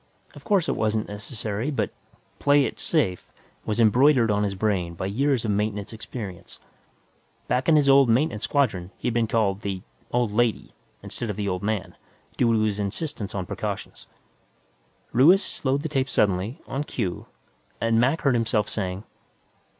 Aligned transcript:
Of 0.33 0.43
course 0.43 0.67
it 0.67 0.75
wasn't 0.75 1.07
necessary, 1.09 1.69
but 1.69 1.91
"PLAY 2.39 2.65
IT 2.65 2.79
SAFE" 2.79 3.31
was 3.67 3.79
embroidered 3.79 4.31
on 4.31 4.41
his 4.41 4.55
brain 4.55 4.95
by 4.95 5.05
years 5.05 5.45
of 5.45 5.51
maintenance 5.51 5.93
experience; 5.93 6.57
back 7.47 7.69
in 7.69 7.75
his 7.75 7.87
old 7.87 8.09
maintenance 8.09 8.41
squadron, 8.43 8.89
he'd 8.97 9.13
been 9.13 9.27
called 9.27 9.61
"the 9.61 9.83
old 10.11 10.31
lady" 10.31 10.71
instead 11.03 11.29
of 11.29 11.35
"the 11.35 11.47
old 11.47 11.61
man," 11.61 11.95
due 12.35 12.51
to 12.51 12.61
his 12.61 12.79
insistence 12.79 13.35
on 13.35 13.45
precautions. 13.45 14.07
Ruiz 15.11 15.43
slowed 15.43 15.83
the 15.83 15.87
tape 15.87 16.09
suddenly, 16.09 16.57
on 16.65 16.83
cue, 16.83 17.27
and 17.79 17.99
Mac 17.99 18.21
heard 18.21 18.33
himself 18.33 18.67
saying 18.67 19.03